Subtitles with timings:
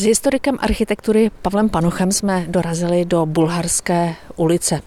[0.00, 4.80] S historikem architektury Pavlem Panochem jsme dorazili do Bulharské ulice.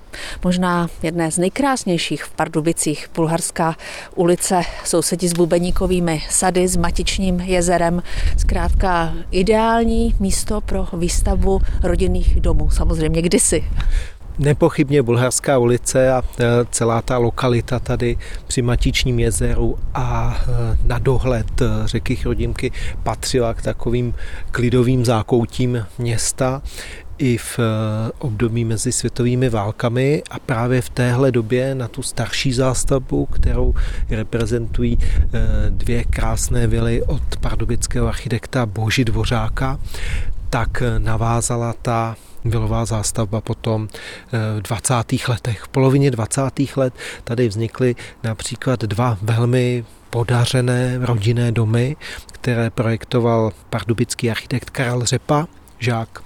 [0.43, 3.10] Možná jedné z nejkrásnějších v Pardubicích.
[3.15, 3.76] Bulharská
[4.15, 8.04] ulice sousedí s bubeníkovými sady, s Matičním jezerem.
[8.38, 13.64] Zkrátka ideální místo pro výstavbu rodinných domů, samozřejmě kdysi.
[14.40, 20.99] Nepochybně Bulharská ulice a e, celá ta lokalita tady při Matičním jezeru a e, na
[20.99, 22.72] dohled e, řeky Chrudimky
[23.04, 24.13] patřila k takovým
[24.52, 26.62] klidovým zákoutím města
[27.17, 27.59] i v
[28.20, 30.23] období mezi světovými válkami.
[30.30, 33.73] A právě v téhle době na tu starší zástavbu, kterou
[34.09, 34.98] reprezentují
[35.70, 39.79] dvě krásné vily od pardubického architekta Boži Dvořáka,
[40.49, 42.15] tak navázala ta
[42.45, 44.93] vilová zástavba potom eh, v 20.
[45.27, 45.61] letech.
[45.61, 46.41] V polovině 20.
[46.75, 46.93] let
[47.23, 51.95] tady vznikly například dva velmi podařené rodinné domy,
[52.31, 55.48] které projektoval pardubický architekt Karel Řepa,
[55.79, 56.23] žák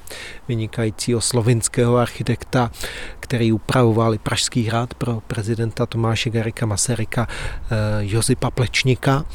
[0.47, 2.71] vynikajícího slovinského architekta,
[3.19, 9.25] který upravoval i Pražský hrad pro prezidenta Tomáše Garika Masaryka eh, Josipa Plečníka.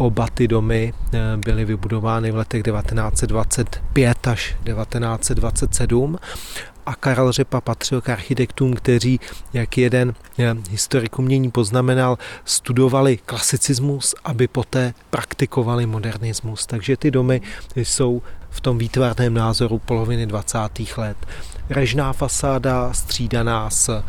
[0.00, 6.18] Oba ty domy eh, byly vybudovány v letech 1925 až 1927
[6.90, 9.20] a Karel Řepa patřil k architektům, kteří,
[9.52, 16.66] jak jeden eh, historik umění poznamenal, studovali klasicismus, aby poté praktikovali modernismus.
[16.66, 17.40] Takže ty domy
[17.76, 20.58] jsou v tom výtvarném názoru poloviny 20.
[20.96, 21.16] let.
[21.68, 24.02] Režná fasáda střídaná s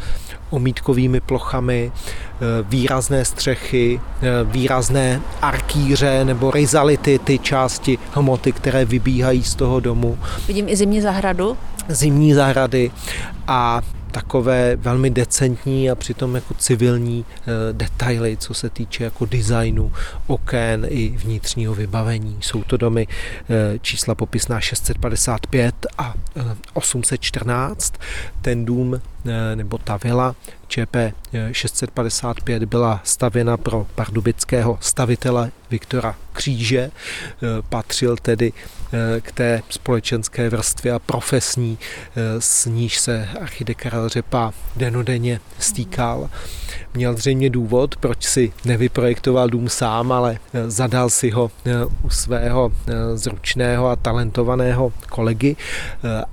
[0.49, 9.43] omítkovými plochami, eh, výrazné střechy, eh, výrazné arkýře nebo rizality, ty části hmoty, které vybíhají
[9.43, 10.17] z toho domu.
[10.47, 11.57] Vidím i zimní zahradu.
[11.89, 12.91] Zimní zahrady
[13.47, 19.93] a takové velmi decentní a přitom jako civilní e, detaily, co se týče jako designu
[20.27, 22.37] okén i vnitřního vybavení.
[22.41, 23.07] Jsou to domy
[23.49, 26.41] e, čísla popisná 655 a e,
[26.73, 27.93] 814.
[28.41, 29.01] Ten dům
[29.55, 30.35] nebo ta vila
[30.67, 30.95] ČP
[31.51, 36.91] 655 byla stavěna pro pardubického stavitele Viktora Kříže.
[37.69, 38.53] Patřil tedy
[39.21, 41.77] k té společenské vrstvě a profesní,
[42.39, 46.29] s níž se architekt Karel Řepa denodenně stýkal.
[46.93, 50.37] Měl zřejmě důvod, proč si nevyprojektoval dům sám, ale
[50.67, 51.51] zadal si ho
[52.03, 52.71] u svého
[53.13, 55.55] zručného a talentovaného kolegy.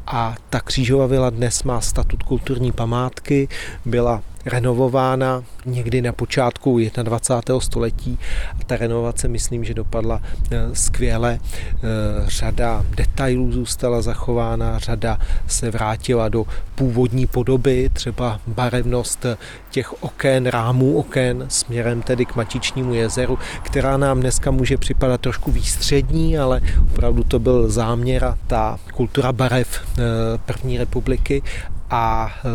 [0.06, 3.48] A ta křížová vila dnes má statut kulturní památky,
[3.84, 7.60] byla renovována někdy na počátku 21.
[7.60, 8.18] století
[8.60, 11.38] a ta renovace myslím, že dopadla eh, skvěle.
[11.38, 11.80] Eh,
[12.26, 19.26] řada detailů zůstala zachována, řada se vrátila do původní podoby, třeba barevnost
[19.70, 25.50] těch okén, rámů okén směrem tedy k Matičnímu jezeru, která nám dneska může připadat trošku
[25.52, 26.60] výstřední, ale
[26.92, 30.02] opravdu to byl záměr a ta kultura barev eh,
[30.46, 31.42] první republiky
[31.90, 32.48] a eh,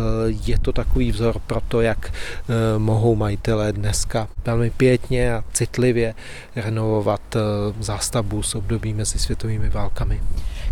[0.46, 6.14] je to takový vzor pro to, jak eh, mohou majitelé dneska velmi pětně a citlivě
[6.56, 7.40] renovovat eh,
[7.80, 10.20] zástavbu s období mezi světovými válkami.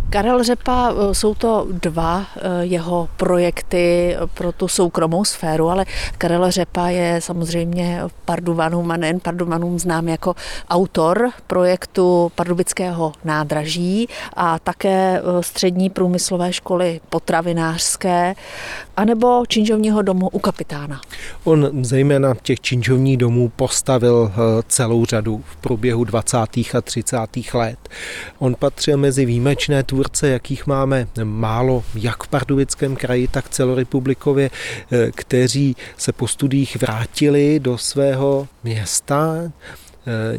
[0.09, 2.25] Karel Řepa, jsou to dva
[2.61, 5.85] jeho projekty pro tu soukromou sféru, ale
[6.17, 10.35] Karel Řepa je samozřejmě Parduvanům a nejen Parduvanům znám jako
[10.69, 18.35] autor projektu Pardubického nádraží a také střední průmyslové školy potravinářské
[18.97, 21.01] anebo činžovního domu u kapitána.
[21.43, 26.37] On zejména těch činžovních domů postavil eh, celou řadu v průběhu 20.
[26.73, 27.17] a 30.
[27.53, 27.89] let.
[28.39, 34.49] On patřil mezi výjimečné tvůrce, jakých máme málo jak v Pardubickém kraji, tak celorepublikově,
[34.91, 39.51] eh, kteří se po studiích vrátili do svého města,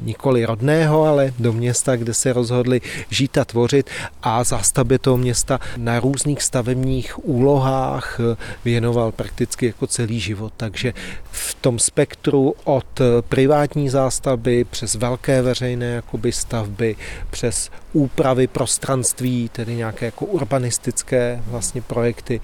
[0.03, 2.81] nikoli rodného, ale do města, kde se rozhodli
[3.11, 3.91] žít a tvořit
[4.23, 10.53] a zástavbě toho města na různých stavebních úlohách eh, věnoval prakticky jako celý život.
[10.57, 10.95] Takže
[11.31, 16.97] v tom spektru od eh, privátní zástavby přes velké veřejné jakoby stavby,
[17.31, 22.41] přes úpravy prostranství, tedy nějaké jako urbanistické vlastně projekty,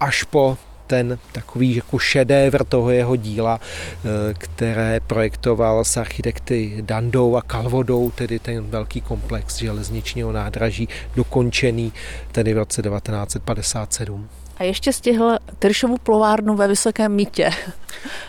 [0.00, 7.36] až po ten takový jako šedévr toho jeho díla, eh, které projektoval s architekty Dandou
[7.36, 11.92] a Kalvodou, tedy ten velký komplex železničního nádraží, dokončený
[12.32, 14.28] tedy v roce 1957.
[14.56, 17.50] A ještě stihl Tyršovu plovárnu ve Vysokém mítě.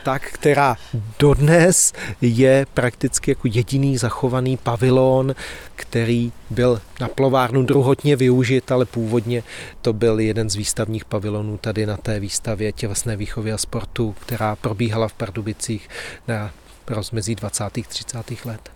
[0.04, 0.78] Tak, která
[1.20, 5.36] dodnes je prakticky jako jediný zachovaný pavilon,
[5.76, 9.44] který byl na plovárnu druhotně využit, ale původně
[9.82, 14.56] to byl jeden z výstavních pavilonů tady na té výstavě tělesné výchovy a sportu, která
[14.56, 15.90] probíhala v Pardubicích
[16.28, 16.52] na
[16.88, 17.64] rozmezí 20.
[17.88, 18.46] 30.
[18.46, 18.70] let.